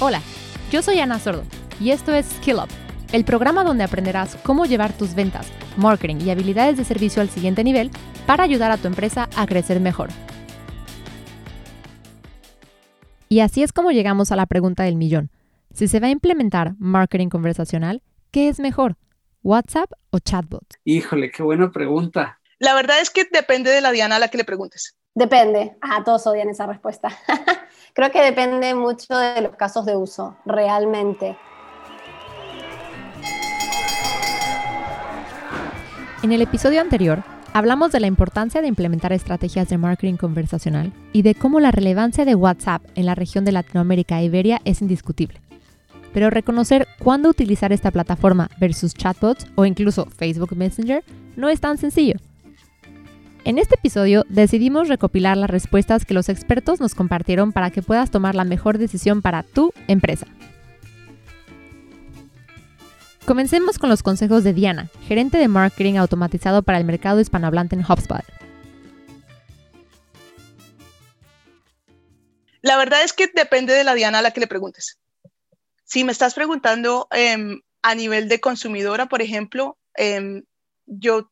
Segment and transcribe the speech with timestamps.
[0.00, 0.22] Hola,
[0.70, 1.42] yo soy Ana Sordo
[1.80, 2.68] y esto es Skill Up,
[3.12, 7.64] el programa donde aprenderás cómo llevar tus ventas, marketing y habilidades de servicio al siguiente
[7.64, 7.90] nivel
[8.24, 10.10] para ayudar a tu empresa a crecer mejor.
[13.28, 15.32] Y así es como llegamos a la pregunta del millón.
[15.74, 18.94] Si se va a implementar marketing conversacional, ¿qué es mejor?
[19.42, 20.64] ¿WhatsApp o chatbot?
[20.84, 22.38] Híjole, qué buena pregunta.
[22.60, 24.96] La verdad es que depende de la Diana a la que le preguntes.
[25.12, 25.76] Depende.
[25.80, 27.08] Ah, todos odian esa respuesta.
[27.94, 31.36] Creo que depende mucho de los casos de uso, realmente.
[36.22, 41.22] En el episodio anterior, hablamos de la importancia de implementar estrategias de marketing conversacional y
[41.22, 45.40] de cómo la relevancia de WhatsApp en la región de Latinoamérica e Iberia es indiscutible.
[46.12, 51.04] Pero reconocer cuándo utilizar esta plataforma versus chatbots o incluso Facebook Messenger
[51.36, 52.16] no es tan sencillo.
[53.44, 58.10] En este episodio decidimos recopilar las respuestas que los expertos nos compartieron para que puedas
[58.10, 60.26] tomar la mejor decisión para tu empresa.
[63.24, 67.82] Comencemos con los consejos de Diana, gerente de marketing automatizado para el mercado hispanohablante en
[67.82, 68.24] HubSpot.
[72.62, 74.98] La verdad es que depende de la Diana a la que le preguntes.
[75.84, 80.42] Si me estás preguntando em, a nivel de consumidora, por ejemplo, em,
[80.86, 81.30] yo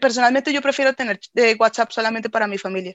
[0.00, 2.94] personalmente yo prefiero tener eh, WhatsApp solamente para mi familia.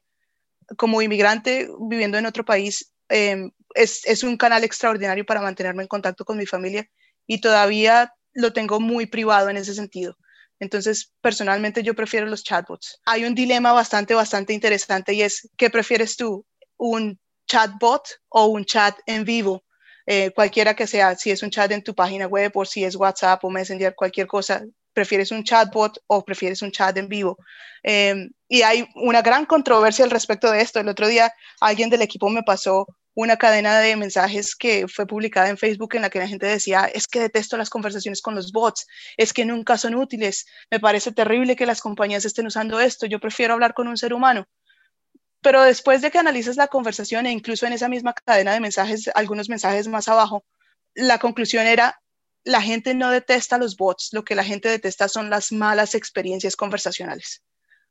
[0.77, 5.88] Como inmigrante viviendo en otro país, em, es, es, un canal extraordinario para mantenerme en
[5.88, 6.88] contacto con mi familia
[7.27, 10.16] y todavía lo tengo muy privado en ese sentido.
[10.59, 13.00] Entonces, personalmente yo prefiero los chatbots.
[13.05, 16.45] Hay un dilema bastante, bastante interesante y es, ¿qué prefieres tú?
[16.77, 19.63] ¿Un chatbot o un chat en vivo?
[20.05, 22.95] Eh, cualquiera que sea, si es un chat en tu página web o si es
[22.95, 24.66] WhatsApp o Messenger, cualquier cosa,
[25.00, 27.38] prefieres un chatbot o prefieres un chat en vivo.
[27.83, 30.81] Em, y hay una gran controversia al respecto de esto.
[30.81, 31.31] El otro día
[31.62, 36.01] alguien del equipo me pasó una cadena de mensajes que fue publicada en Facebook en
[36.01, 39.46] la que la gente decía, es que detesto las conversaciones con los bots, es que
[39.46, 43.74] nunca son útiles, me parece terrible que las compañías estén usando esto, yo prefiero hablar
[43.74, 44.47] con un ser humano.
[45.41, 49.09] Pero después de que analices la conversación e incluso en esa misma cadena de mensajes,
[49.16, 50.44] algunos mensajes más abajo,
[50.94, 52.01] la conclusión era,
[52.50, 56.56] la gente no detesta los bots, lo que la gente detesta son las malas experiencias
[56.56, 57.44] conversacionales.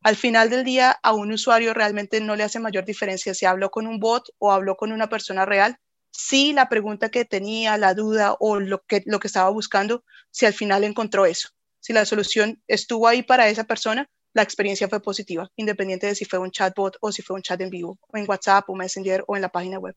[0.03, 3.71] Al final del día, a un usuario realmente no le hace mayor diferencia si habló
[3.71, 5.79] con un bot o habló con una persona real.
[6.11, 10.03] Si la pregunta que tenía, la duda o lo que, lo que estaba buscando,
[10.33, 11.51] si al final encontró eso.
[11.79, 16.25] Si la solución estuvo ahí para esa persona, la experiencia fue positiva, independiente de si
[16.25, 19.23] fue un chatbot o si fue un chat en vivo, o en WhatsApp o Messenger
[19.29, 19.95] o en la página web.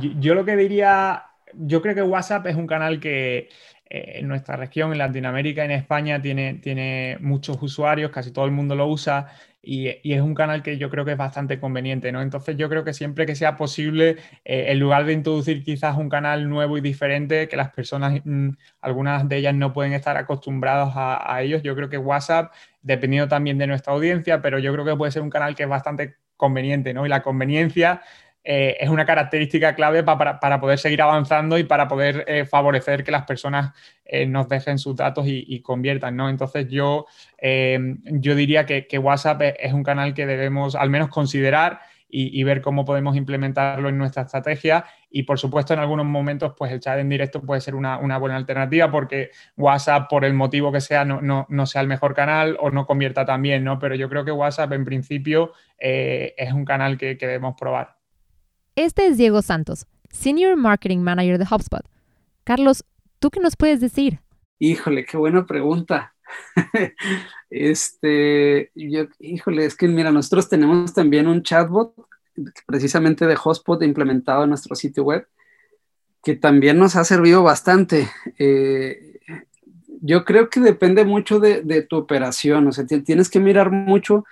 [0.00, 3.48] Yo, lo que diría yo creo que WhatsApp es un canal que
[3.90, 8.50] eh, en nuestra región, en Latinoamérica, en España, tiene, tiene muchos usuarios, casi todo el
[8.52, 9.28] mundo lo usa
[9.62, 12.20] y, es un canal que yo creo que es bastante conveniente, ¿no?
[12.20, 16.08] Entonces yo creo que siempre que sea posible, eh, en lugar de introducir quizás un
[16.08, 20.94] canal nuevo y diferente, que las personas, mm, algunas de ellas no pueden estar acostumbrados
[20.96, 22.52] a, a ellos, yo creo que WhatsApp,
[22.82, 25.68] dependiendo también de nuestra audiencia, pero yo creo que puede ser un canal que es
[25.68, 27.06] bastante conveniente, ¿no?
[27.06, 28.02] Y la conveniencia
[28.44, 33.12] eh, es una característica clave para, poder seguir avanzando y para poder eh, favorecer que
[33.12, 33.72] las personas
[34.04, 36.28] eh, nos dejen sus datos y, conviertan, ¿no?
[36.28, 37.06] Entonces yo,
[37.40, 41.80] yo diría que, WhatsApp es, un canal que debemos al menos considerar
[42.14, 44.84] y, ver cómo podemos implementarlo en nuestra estrategia.
[45.10, 48.36] Y por supuesto, en algunos momentos, pues el chat en directo puede ser una, buena
[48.36, 52.86] alternativa porque WhatsApp, por el motivo que sea, no, sea el mejor canal o no
[52.86, 53.78] convierta tan bien, ¿no?
[53.78, 58.01] Pero yo creo que WhatsApp en principio es un canal que debemos probar.
[58.74, 61.82] Este es Diego Santos, Senior Marketing Manager de HubSpot.
[62.44, 62.84] Carlos,
[63.18, 64.20] ¿tú qué nos puedes decir?
[64.58, 66.14] Híjole, qué buena pregunta.
[67.50, 71.94] este, híjole, es que mira, nosotros tenemos también un chatbot
[72.66, 75.28] precisamente de HubSpot implementado en nuestro sitio web
[76.22, 78.08] que también nos ha servido bastante.
[78.38, 79.18] Eh,
[80.00, 84.24] yo creo que depende mucho de, tu operación, o sea, tienes que mirar mucho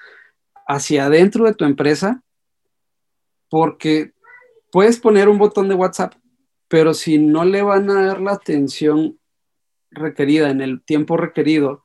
[0.67, 2.23] hacia adentro de tu empresa
[3.49, 4.13] porque
[4.71, 6.15] puedes poner un botón de WhatsApp,
[6.69, 9.19] pero si no le van a dar la atención
[9.91, 11.85] requerida en el tiempo requerido,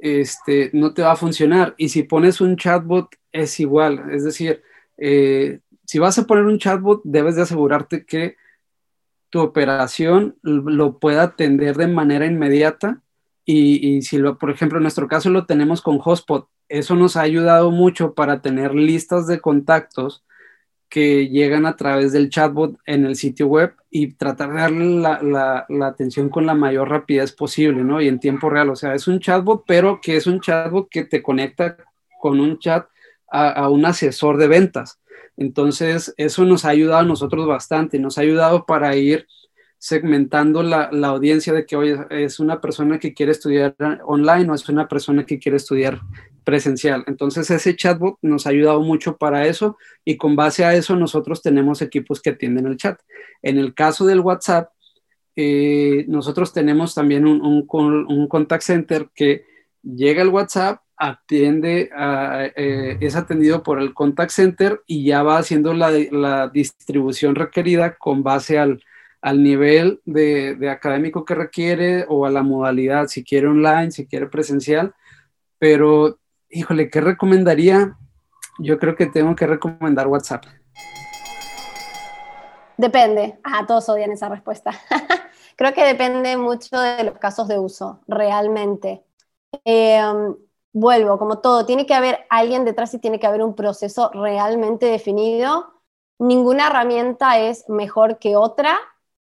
[0.00, 1.74] este, no te va a funcionar.
[1.78, 4.10] Y si pones un chatbot, es igual.
[4.12, 4.62] Es decir,
[4.98, 8.36] eh, si vas a poner un chatbot, debes de asegurarte que
[9.30, 13.02] tu operación lo pueda atender de manera inmediata.
[13.44, 17.16] Y, y si, lo, por ejemplo, en nuestro caso lo tenemos con Hotspot, eso nos
[17.16, 20.24] ha ayudado mucho para tener listas de contactos
[20.88, 25.66] que llegan a través del chatbot en el sitio web y tratar de darle la,
[25.82, 28.00] atención con la mayor rapidez posible, ¿no?
[28.00, 31.04] Y en tiempo real, o sea, es un chatbot, pero que es un chatbot que
[31.04, 31.76] te conecta
[32.20, 32.86] con un chat
[33.28, 35.00] a, un asesor de ventas.
[35.36, 39.26] Entonces, eso nos ha ayudado a nosotros bastante, nos ha ayudado para ir
[39.78, 44.54] segmentando la, la, audiencia de que hoy es una persona que quiere estudiar online o
[44.54, 46.00] es una persona que quiere estudiar
[46.46, 47.02] presencial.
[47.08, 51.42] Entonces ese chatbot nos ha ayudado mucho para eso y con base a eso nosotros
[51.42, 53.00] tenemos equipos que atienden el chat.
[53.42, 54.70] En el caso del WhatsApp,
[55.34, 59.44] eh, nosotros tenemos también un, un, contact center que
[59.82, 61.90] llega el WhatsApp, atiende,
[62.56, 67.96] eh, es atendido por el contact center y ya va haciendo la, la distribución requerida
[67.98, 68.80] con base al,
[69.20, 74.06] al nivel de, de, académico que requiere o a la modalidad, si quiere online, si
[74.06, 74.94] quiere presencial.
[75.58, 76.20] Pero,
[76.50, 77.96] híjole, ¿qué recomendaría?
[78.58, 80.44] Yo creo que tengo que recomendar WhatsApp.
[82.76, 83.38] Depende.
[83.42, 84.72] Ah, todos odian esa respuesta.
[85.56, 89.04] creo que depende mucho de los casos de uso, realmente.
[89.64, 90.02] Eh,
[90.72, 94.86] vuelvo, como todo, tiene que haber alguien detrás y tiene que haber un proceso realmente
[94.86, 95.82] definido.
[96.18, 98.78] Ninguna herramienta es mejor que otra,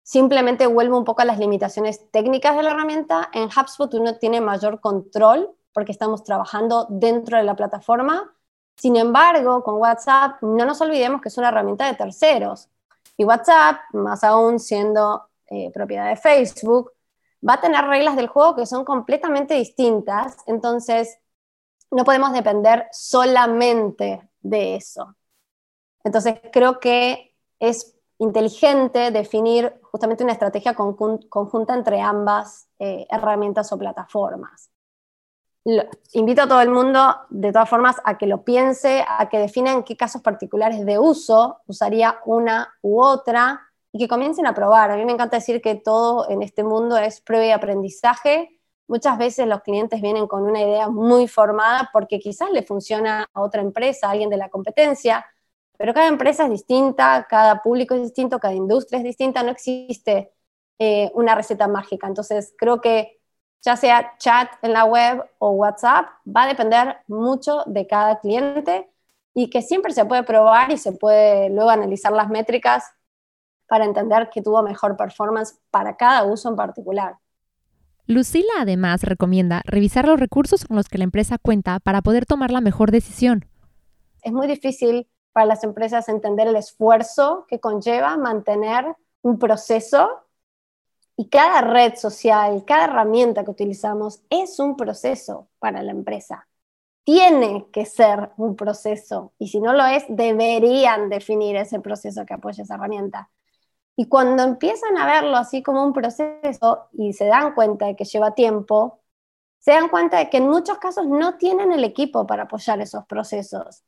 [0.04, 3.30] simplemente vuelvo un poco a las limitaciones técnicas de la herramienta.
[3.34, 8.34] En HubSpot uno tiene mayor control porque estamos trabajando dentro de la plataforma.
[8.78, 12.68] Sin embargo, con WhatsApp no nos olvidemos que es una herramienta de terceros.
[13.16, 16.94] Y WhatsApp, más aún siendo eh, propiedad de Facebook,
[17.48, 20.38] va a tener reglas del juego que son completamente distintas.
[20.48, 21.20] Entonces,
[21.92, 25.16] no podemos depender solamente de eso.
[26.04, 33.78] Entonces, creo que es inteligente definir justamente una estrategia conjunta entre ambas eh, herramientas o
[33.78, 34.72] plataformas.
[36.14, 39.72] Invito a todo el mundo, de todas formas, a que lo piense, a que defina
[39.72, 43.62] en qué casos particulares de uso usaría una u otra
[43.92, 44.92] y que comiencen a probar.
[44.92, 49.18] A mí me encanta decir que todo en este mundo es prueba y aprendizaje Muchas
[49.18, 53.62] veces los clientes vienen con una idea muy formada porque quizás le funciona a otra
[53.62, 55.26] empresa, a alguien de la competencia,
[55.78, 60.32] pero cada empresa es distinta, cada público es distinto, cada industria es distinta, no existe
[60.80, 62.08] eh, una receta mágica.
[62.08, 63.17] Entonces, creo que
[63.62, 68.90] ya sea chat en la web o WhatsApp, va a depender mucho de cada cliente
[69.34, 72.86] y que siempre se puede probar y se puede luego analizar las métricas
[73.68, 77.18] para entender que tuvo mejor performance para cada uso en particular.
[78.06, 82.52] Lucila además recomienda revisar los recursos con los que la empresa cuenta para poder tomar
[82.52, 83.46] la mejor decisión.
[84.24, 88.86] Es muy difícil para las empresas entender el esfuerzo que conlleva mantener
[89.22, 90.10] un proceso
[91.18, 96.48] y cada red social, cada herramienta que utilizamos es un proceso para la empresa.
[97.04, 102.36] Tiene que ser un proceso y si no lo es, deberían definir ese proceso que
[102.36, 103.32] apoya esa herramienta.
[103.96, 108.06] Y cuando empiezan a verlo así como un proceso y se dan cuenta de que
[108.06, 109.02] lleva tiempo,
[109.60, 113.06] se dan cuenta de que en muchos casos no tienen el equipo para apoyar esos
[113.06, 113.84] procesos.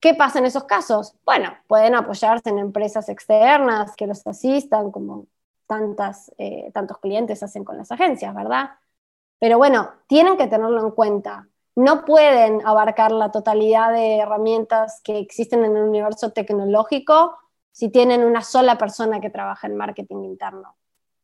[0.00, 1.16] ¿Qué pasa en esos casos?
[1.24, 5.26] Bueno, pueden apoyarse en empresas externas que los asistan, como
[5.66, 8.70] tantas, eh, tantos clientes hacen con las agencias, ¿verdad?
[9.38, 11.48] Pero bueno, tienen que tenerlo en cuenta.
[11.74, 17.36] No pueden abarcar la totalidad de herramientas que existen en el universo tecnológico
[17.70, 20.76] si tienen una sola persona que trabaja en marketing interno.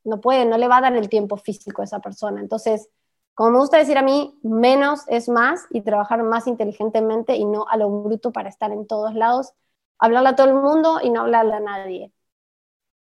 [0.04, 2.40] No puede, no le va a dar el tiempo físico a esa persona.
[2.40, 2.90] Entonces,
[3.34, 7.66] como me gusta decir a mí, menos es más y trabajar más inteligentemente y no
[7.68, 9.54] a lo bruto para estar en todos lados,
[9.98, 12.12] hablarle a todo el mundo y no hablarle a nadie.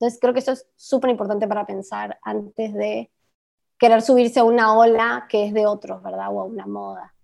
[0.02, 3.08] Entonces, creo que eso es súper importante para pensar antes de
[3.78, 6.26] querer subirse a una ola que es de otros, ¿verdad?
[6.32, 7.14] O a una moda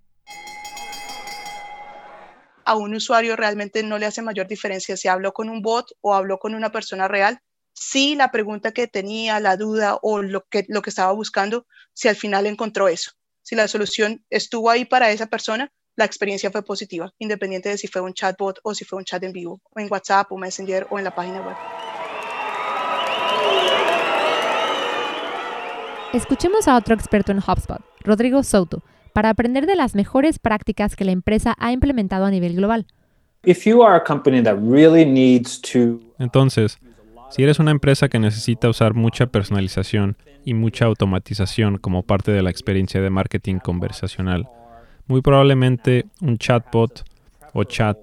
[2.64, 6.12] a un usuario realmente no le hace mayor diferencia si habló con un bot o
[6.14, 7.40] habló con una persona real.
[7.73, 12.08] Si la pregunta que tenía, la duda o lo que, lo que estaba buscando, si
[12.08, 13.12] al final encontró eso.
[13.40, 17.88] Si la solución estuvo ahí para esa persona, la experiencia fue positiva, independiente de si
[17.88, 20.87] fue un chatbot o si fue un chat en vivo, o en WhatsApp o Messenger
[20.90, 21.56] o en la página web.
[26.15, 31.05] Escuchemos a otro experto en HubSpot, Rodrigo Souto, para aprender de las mejores prácticas que
[31.05, 32.87] la empresa ha implementado a nivel global.
[36.19, 36.79] Entonces,
[37.31, 42.43] si eres una empresa que necesita usar mucha personalización y mucha automatización como parte de
[42.43, 44.49] la experiencia de marketing conversacional,
[45.09, 47.05] muy probablemente un chatbot
[47.53, 47.99] o chat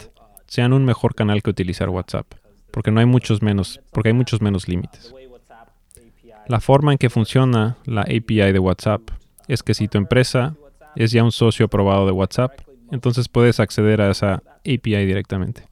[0.45, 2.27] sean un mejor canal que utilizar WhatsApp,
[2.69, 5.11] porque no hay muchos menos, porque hay muchos menos límites.
[6.47, 9.01] La forma en que funciona la API de WhatsApp
[9.47, 10.55] es que si tu empresa
[10.95, 12.59] es ya un socio aprobado de WhatsApp,
[12.91, 15.63] entonces puedes acceder a esa API directamente.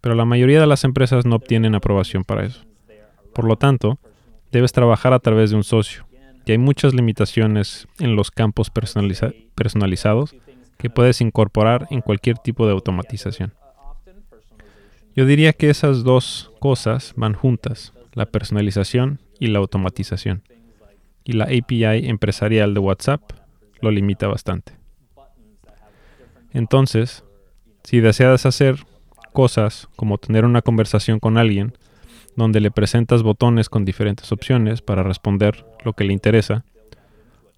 [0.00, 2.62] Pero la mayoría de las empresas no obtienen aprobación para eso.
[3.32, 3.98] Por lo tanto,
[4.52, 6.06] debes trabajar a través de un socio,
[6.44, 10.36] y hay muchas limitaciones en los campos personalizados
[10.76, 13.54] que puedes incorporar en cualquier tipo de automatización.
[15.16, 20.42] Yo diría que esas dos cosas van juntas, la personalización y la automatización.
[21.24, 23.20] Y la API empresarial de WhatsApp
[23.80, 24.72] lo limita bastante.
[26.52, 27.24] Entonces,
[27.82, 28.76] si deseas hacer
[29.32, 31.76] cosas como tener una conversación con alguien,
[32.36, 36.64] donde le presentas botones con diferentes opciones para responder lo que le interesa,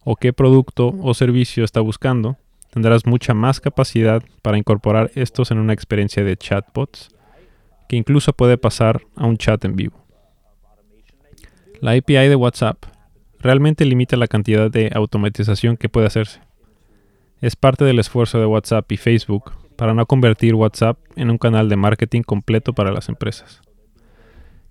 [0.04, 2.36] o qué producto o servicio está buscando,
[2.70, 7.10] tendrás mucha más capacidad para incorporar estos en una experiencia de chatbots,
[7.88, 10.05] que incluso puede pasar a un chat en vivo.
[11.80, 12.84] La API de WhatsApp
[13.38, 16.40] realmente limita la cantidad de automatización que puede hacerse.
[17.40, 21.68] Es parte del esfuerzo de WhatsApp y Facebook para no convertir WhatsApp en un canal
[21.68, 23.60] de marketing completo para las empresas.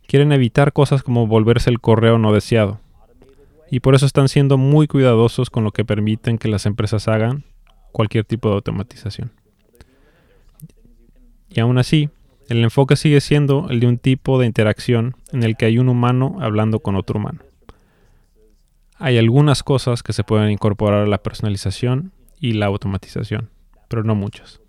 [0.08, 2.80] Quieren evitar cosas como volverse el correo no deseado,
[3.70, 7.44] y por eso están siendo muy cuidadosos con lo que permiten que las empresas hagan
[7.92, 9.32] cualquier tipo de automatización.
[11.50, 12.10] Y aún así,
[12.48, 15.90] el enfoque sigue siendo el de un tipo de interacción en el que hay un
[15.90, 17.40] humano hablando con otro humano.
[18.98, 23.50] Hay algunas cosas que se pueden incorporar a la personalización y la automatización,
[23.88, 24.62] pero no muchas.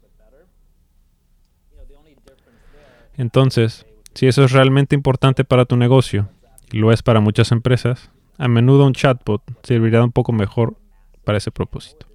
[3.17, 6.29] Entonces, si eso es realmente importante para tu negocio,
[6.73, 10.77] y lo es para muchas empresas, a menudo un chatbot servirá un poco mejor
[11.25, 12.07] para ese propósito.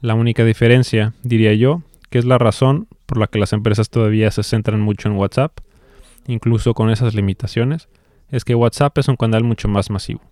[0.00, 4.30] La única diferencia, diría yo, que es la razón por la que las empresas todavía
[4.30, 5.58] se centran mucho en WhatsApp,
[6.26, 7.90] incluso con esas limitaciones,
[8.30, 10.22] es que WhatsApp es un canal mucho más masivo.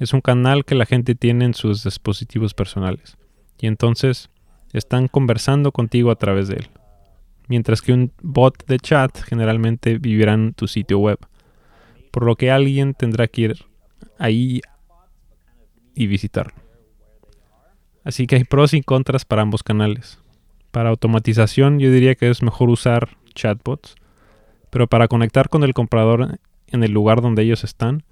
[0.00, 3.16] Es un canal que la gente tiene en sus dispositivos personales,
[3.60, 4.30] y entonces
[4.72, 6.70] están conversando contigo a través de él
[7.52, 11.18] mientras que un bot de chat generalmente vivirá en tu sitio web,
[12.10, 13.66] por lo que alguien tendrá que ir
[14.18, 14.62] ahí
[15.94, 16.54] y visitarlo.
[18.04, 20.18] Así que hay pros y contras para ambos canales.
[20.72, 23.94] Para automatización yo diría que es mejor usar chatbots,
[24.70, 26.38] pero para conectar con el comprador
[26.68, 28.04] en el lugar donde ellos están,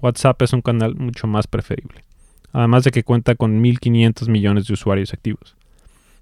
[0.00, 2.04] WhatsApp es un canal mucho más preferible,
[2.52, 5.56] además de que cuenta con 1.500 millones de usuarios activos.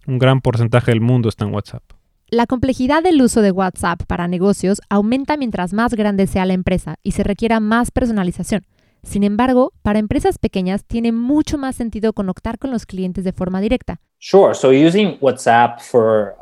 [0.06, 1.82] Un gran porcentaje del mundo está en WhatsApp.
[2.30, 6.96] La complejidad del uso de WhatsApp para negocios aumenta mientras más grande sea la empresa
[7.02, 8.64] y se requiera más personalización.
[9.02, 13.60] Sin embargo, para empresas pequeñas tiene mucho más sentido conectar con los clientes de forma
[13.60, 14.00] directa.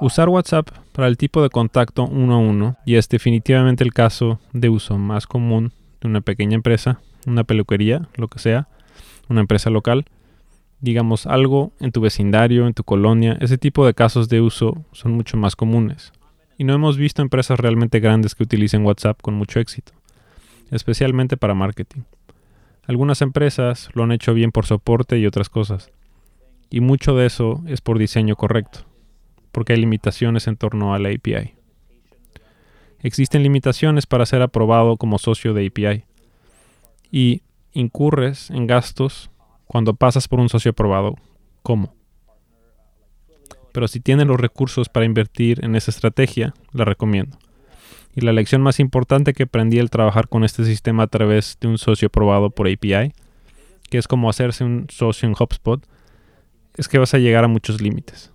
[0.00, 4.38] Usar WhatsApp para el tipo de contacto uno a uno y es definitivamente el caso
[4.52, 8.68] de uso más común de una pequeña empresa, una peluquería, lo que sea,
[9.28, 10.04] una empresa local
[10.80, 15.12] digamos, algo en tu vecindario, en tu colonia, ese tipo de casos de uso son
[15.12, 16.12] mucho más comunes.
[16.56, 19.92] Y no hemos visto empresas realmente grandes que utilicen WhatsApp con mucho éxito,
[20.70, 22.02] especialmente para marketing.
[22.87, 25.90] Algunas empresas lo han hecho bien por soporte y otras cosas.
[26.70, 28.86] Y mucho de eso es por diseño correcto,
[29.50, 31.54] porque hay limitaciones en torno a la API.
[33.02, 36.04] Existen limitaciones para ser aprobado como socio de API.
[37.10, 39.30] Y incurres en gastos
[39.66, 41.16] cuando pasas por un socio aprobado,
[41.62, 41.94] ¿cómo?
[43.72, 47.38] Pero si tienes los recursos para invertir en esa estrategia, la recomiendo.
[48.14, 51.68] Y la lección más importante que aprendí al trabajar con este sistema a través de
[51.68, 53.12] un socio aprobado por API,
[53.88, 55.84] que es como hacerse un socio en HubSpot,
[56.80, 58.32] es que vas a llegar a muchos límites.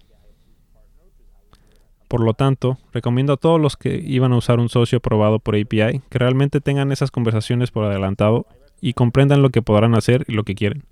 [2.08, 5.56] Por lo tanto, recomiendo a todos los que iban a usar un socio aprobado por
[5.56, 8.46] API que realmente tengan esas conversaciones por adelantado
[8.80, 10.84] y comprendan lo que podrán hacer y lo que quieren.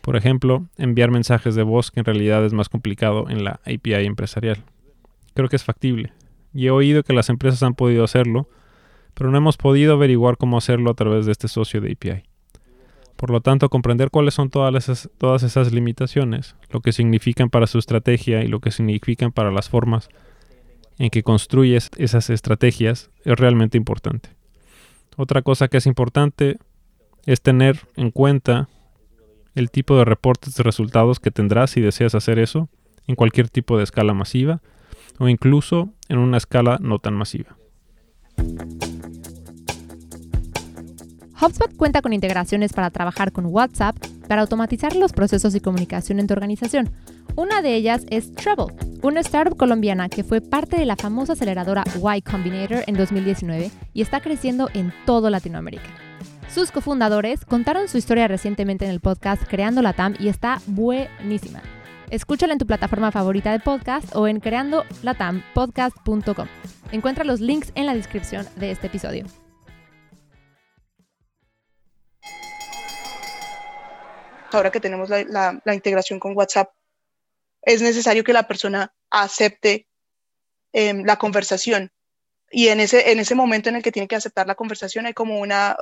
[0.00, 4.06] Por ejemplo, enviar mensajes de voz que en realidad es más complicado en la API
[4.06, 4.58] empresarial.
[5.34, 6.12] Creo que es factible.
[6.52, 8.48] Y he oído que las empresas han podido hacerlo,
[9.14, 12.33] pero no hemos podido averiguar cómo hacerlo a través de este socio de API.
[13.16, 17.66] Por lo tanto, comprender cuáles son todas esas, todas esas limitaciones, lo que significan para
[17.66, 20.08] su estrategia y lo que significan para las formas
[20.98, 24.30] en que construyes esas estrategias es realmente importante.
[25.16, 26.58] Otra cosa que es importante
[27.26, 28.68] es tener en cuenta
[29.54, 32.68] el tipo de reportes de resultados que tendrás si deseas hacer eso
[33.06, 34.60] en cualquier tipo de escala masiva
[35.18, 37.56] o incluso en una escala no tan masiva.
[41.44, 43.96] HubSpot cuenta con integraciones para trabajar con WhatsApp
[44.28, 46.90] para automatizar los procesos de comunicación en tu organización.
[47.36, 48.72] Una de ellas es Treble,
[49.02, 51.84] una startup colombiana que fue parte de la famosa aceleradora
[52.16, 55.90] Y Combinator en 2019 y está creciendo en todo Latinoamérica.
[56.48, 61.60] Sus cofundadores contaron su historia recientemente en el podcast Creando la TAM y está buenísima.
[62.08, 66.46] Escúchala en tu plataforma favorita de podcast o en creandolatampodcast.com.
[66.90, 69.26] Encuentra los links en la descripción de este episodio.
[74.54, 76.72] Ahora que tenemos la, integración con WhatsApp,
[77.62, 79.88] es necesario que la persona acepte
[80.72, 81.90] em, la conversación
[82.54, 85.12] y en ese, en ese momento en el que tiene que aceptar la conversación hay
[85.12, 85.76] como una,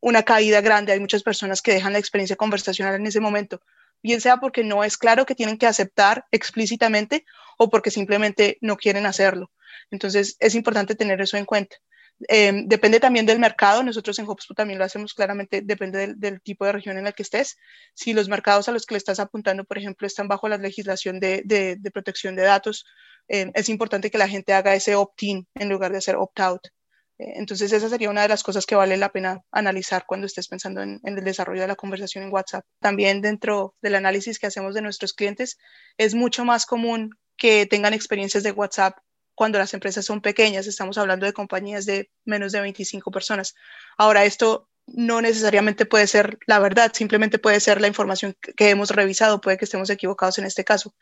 [0.00, 0.92] una caída grande.
[0.92, 3.60] Hay muchas personas que dejan la experiencia conversacional en ese momento,
[4.02, 7.26] bien sea porque no es claro que tienen que aceptar explícitamente
[7.58, 9.50] o porque simplemente no quieren hacerlo.
[9.90, 11.76] Entonces es importante tener eso en cuenta.
[12.28, 13.82] Em, depende también del mercado.
[13.82, 17.22] Nosotros en HubSpot también lo hacemos claramente, depende del, tipo de región en la que
[17.22, 17.56] estés.
[17.94, 21.20] Si los mercados a los que le estás apuntando, por ejemplo, están bajo la legislación
[21.20, 22.84] de, protección de datos,
[23.28, 26.66] em, es importante que la gente haga ese opt-in en lugar de hacer opt-out.
[27.18, 30.48] Eh, entonces, esa sería una de las cosas que vale la pena analizar cuando estés
[30.48, 32.64] pensando en, en, el desarrollo de la conversación en WhatsApp.
[32.80, 35.58] También dentro del análisis que hacemos de nuestros clientes,
[35.98, 38.98] es mucho más común que tengan experiencias de WhatsApp
[39.34, 43.54] cuando las empresas son pequeñas, estamos hablando de compañías de menos de 25 personas.
[43.96, 48.90] Ahora, esto no necesariamente puede ser la verdad, simplemente puede ser la información que hemos
[48.90, 50.94] revisado, puede que estemos equivocados en este caso,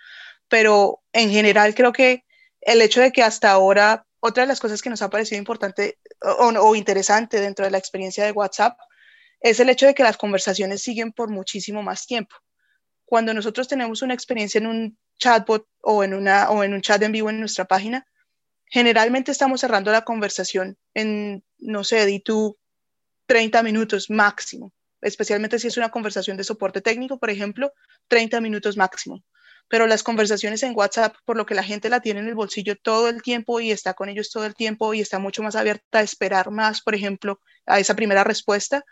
[0.49, 2.25] pero en general creo que
[2.60, 5.99] el hecho de que hasta ahora, otra de las cosas que nos ha parecido importante
[6.20, 8.78] o, interesante dentro de la experiencia de WhatsApp
[9.40, 12.37] es el hecho de que las conversaciones siguen por muchísimo más tiempo.
[13.06, 17.02] Cuando nosotros tenemos una experiencia en un chatbot o en, una, o en un chat
[17.02, 18.06] en vivo en nuestra página,
[18.71, 22.59] Generalmente estamos cerrando la conversación en, no sé, di tú
[23.27, 24.73] 30 minutos máximo,
[25.03, 27.73] especialmente si es una conversación de soporte técnico, por ejemplo,
[28.09, 29.23] 30 minutos máximo.
[29.69, 32.77] Pero las conversaciones en WhatsApp, por lo que la gente la tiene en el bolsillo
[32.77, 35.99] todo el tiempo y está con ellos todo el tiempo y está mucho más abierta
[35.99, 38.85] a esperar más, por ejemplo, a esa primera respuesta,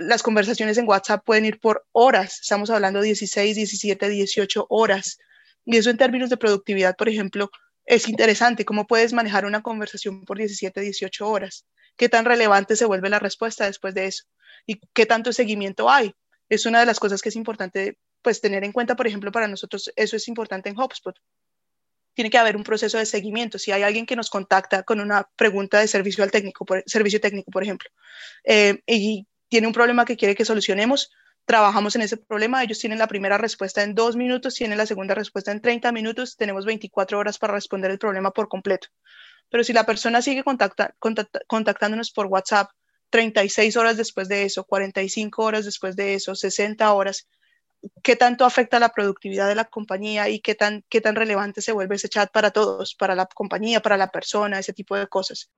[0.00, 5.18] las conversaciones en WhatsApp pueden ir por horas, estamos hablando de 16, 17, 18 horas.
[5.66, 7.50] Y eso en términos de productividad, por ejemplo,
[7.90, 11.66] es interesante cómo puedes manejar una conversación por 17, 18 horas.
[11.96, 14.26] ¿Qué tan relevante se vuelve la respuesta después de eso?
[14.64, 16.14] ¿Y qué tanto seguimiento hay?
[16.48, 19.48] Es una de las cosas que es importante pues tener en cuenta, por ejemplo, para
[19.48, 21.16] nosotros eso es importante en HubSpot.
[22.14, 23.58] Tiene que haber un proceso de seguimiento.
[23.58, 27.20] Si hay alguien que nos contacta con una pregunta de servicio al técnico, por, servicio
[27.20, 27.90] técnico, por ejemplo,
[28.44, 31.10] eh, y tiene un problema que quiere que solucionemos,
[31.44, 32.62] trabajamos en ese problema.
[32.62, 36.36] Ellos tienen la primera respuesta en dos minutos, tienen la segunda respuesta en 30 minutos,
[36.36, 38.88] tenemos 24 horas para responder el problema por completo.
[39.50, 42.70] Pero si la persona sigue contactándonos por WhatsApp
[43.10, 47.28] 36 horas después de eso, 45 horas después de eso, 60 horas,
[48.02, 51.72] ¿qué tanto afecta la productividad de la compañía y qué tan, qué tan relevante se
[51.72, 55.50] vuelve ese chat para todos, para la compañía, para la persona, ese tipo de cosas?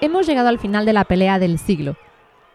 [0.00, 1.96] Hemos llegado al final de la pelea del siglo.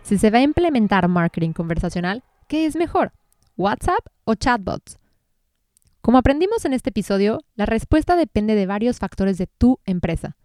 [0.01, 3.11] Si se va a implementar marketing conversacional, ¿qué es mejor?
[3.57, 4.97] ¿WhatsApp o chatbots?
[5.99, 10.37] Como aprendimos en este episodio, la respuesta depende de varios factores de tu empresa.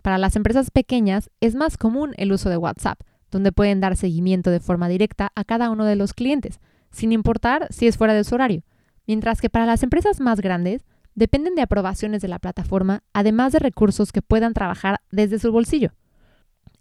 [0.00, 2.98] Para las empresas pequeñas es más común el uso de WhatsApp,
[3.30, 7.66] donde pueden dar seguimiento de forma directa a cada uno de los clientes, sin importar
[7.68, 8.62] si es fuera de su horario,
[9.06, 13.58] mientras que para las empresas más grandes dependen de aprobaciones de la plataforma, además de
[13.58, 15.92] recursos que puedan trabajar desde su bolsillo.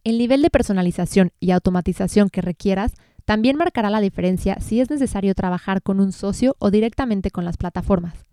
[0.06, 2.94] El nivel de personalización y automatización que requieras
[3.26, 7.58] también marcará la diferencia si es necesario trabajar con un socio o directamente con las
[7.58, 8.24] plataformas.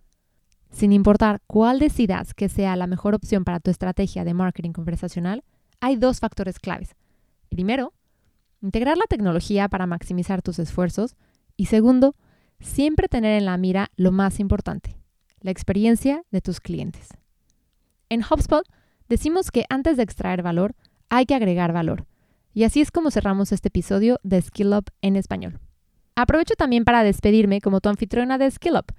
[0.70, 5.44] Sin importar cuál decidas que sea la mejor opción para tu estrategia de marketing conversacional,
[5.80, 6.94] hay dos factores claves.
[7.48, 7.94] Primero,
[8.60, 11.16] integrar la tecnología para maximizar tus esfuerzos
[11.56, 12.14] y segundo,
[12.60, 14.98] siempre tener en la mira lo más importante,
[15.40, 17.08] la experiencia de tus clientes.
[18.10, 18.66] En HubSpot
[19.08, 20.74] decimos que antes de extraer valor,
[21.08, 22.06] hay que agregar valor.
[22.54, 25.58] Y así es como cerramos este episodio de Skill Up en español.
[26.14, 28.94] Aprovecho también para despedirme como tu anfitriona de Skill Up.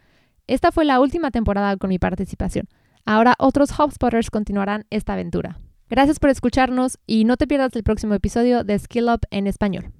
[0.47, 2.67] Esta fue la última temporada con mi participación.
[3.05, 5.59] Ahora otros HubSpotters continuarán esta aventura.
[5.89, 9.93] Gracias por escucharnos y no te pierdas el próximo episodio de Skill Up en español.